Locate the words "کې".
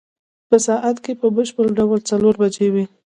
1.03-1.13